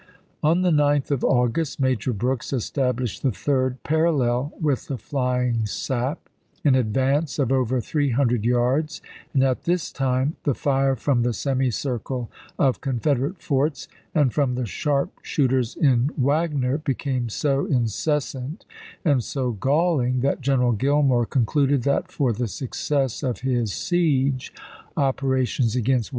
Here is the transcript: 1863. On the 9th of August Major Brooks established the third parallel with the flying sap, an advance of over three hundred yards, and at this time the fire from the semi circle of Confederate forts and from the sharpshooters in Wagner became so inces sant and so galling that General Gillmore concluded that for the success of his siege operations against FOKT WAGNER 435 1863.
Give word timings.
1863. 0.39 0.49
On 0.49 0.61
the 0.63 0.83
9th 0.83 1.11
of 1.11 1.23
August 1.23 1.79
Major 1.79 2.11
Brooks 2.11 2.51
established 2.51 3.21
the 3.21 3.31
third 3.31 3.83
parallel 3.83 4.51
with 4.59 4.87
the 4.87 4.97
flying 4.97 5.67
sap, 5.67 6.27
an 6.65 6.73
advance 6.73 7.37
of 7.37 7.51
over 7.51 7.79
three 7.79 8.09
hundred 8.09 8.43
yards, 8.43 8.99
and 9.31 9.43
at 9.43 9.65
this 9.65 9.91
time 9.91 10.37
the 10.43 10.55
fire 10.55 10.95
from 10.95 11.21
the 11.21 11.33
semi 11.33 11.69
circle 11.69 12.31
of 12.57 12.81
Confederate 12.81 13.43
forts 13.43 13.87
and 14.15 14.33
from 14.33 14.55
the 14.55 14.65
sharpshooters 14.65 15.75
in 15.75 16.09
Wagner 16.17 16.79
became 16.79 17.29
so 17.29 17.67
inces 17.67 18.23
sant 18.23 18.65
and 19.05 19.23
so 19.23 19.51
galling 19.51 20.21
that 20.21 20.41
General 20.41 20.71
Gillmore 20.73 21.27
concluded 21.29 21.83
that 21.83 22.11
for 22.11 22.33
the 22.33 22.47
success 22.47 23.21
of 23.21 23.41
his 23.41 23.71
siege 23.71 24.51
operations 24.97 25.75
against 25.75 25.75
FOKT 25.75 25.77
WAGNER 25.77 25.77
435 25.77 25.79
1863. 25.85 26.09